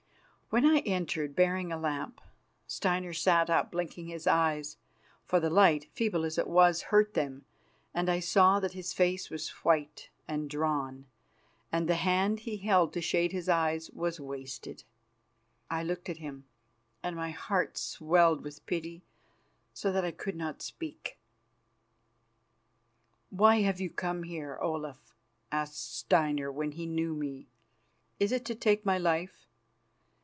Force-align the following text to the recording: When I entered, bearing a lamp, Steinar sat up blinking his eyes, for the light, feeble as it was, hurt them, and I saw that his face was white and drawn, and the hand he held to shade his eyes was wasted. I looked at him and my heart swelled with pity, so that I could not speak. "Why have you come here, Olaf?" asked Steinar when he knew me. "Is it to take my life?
When 0.53 0.65
I 0.65 0.79
entered, 0.79 1.33
bearing 1.33 1.71
a 1.71 1.77
lamp, 1.79 2.19
Steinar 2.67 3.13
sat 3.13 3.49
up 3.49 3.71
blinking 3.71 4.07
his 4.07 4.27
eyes, 4.27 4.75
for 5.23 5.39
the 5.39 5.49
light, 5.49 5.87
feeble 5.93 6.25
as 6.25 6.37
it 6.37 6.45
was, 6.45 6.81
hurt 6.91 7.13
them, 7.13 7.45
and 7.93 8.09
I 8.09 8.19
saw 8.19 8.59
that 8.59 8.73
his 8.73 8.91
face 8.91 9.29
was 9.29 9.47
white 9.63 10.09
and 10.27 10.49
drawn, 10.49 11.05
and 11.71 11.87
the 11.87 11.95
hand 11.95 12.41
he 12.41 12.57
held 12.57 12.91
to 12.91 13.01
shade 13.01 13.31
his 13.31 13.47
eyes 13.47 13.89
was 13.91 14.19
wasted. 14.19 14.83
I 15.69 15.83
looked 15.83 16.09
at 16.09 16.17
him 16.17 16.43
and 17.01 17.15
my 17.15 17.29
heart 17.29 17.77
swelled 17.77 18.43
with 18.43 18.65
pity, 18.65 19.05
so 19.73 19.89
that 19.93 20.03
I 20.03 20.11
could 20.11 20.35
not 20.35 20.61
speak. 20.61 21.17
"Why 23.29 23.61
have 23.61 23.79
you 23.79 23.89
come 23.89 24.23
here, 24.23 24.57
Olaf?" 24.61 25.15
asked 25.49 25.95
Steinar 25.95 26.51
when 26.51 26.73
he 26.73 26.85
knew 26.85 27.13
me. 27.15 27.47
"Is 28.19 28.33
it 28.33 28.43
to 28.47 28.53
take 28.55 28.85
my 28.85 28.97
life? 28.97 29.47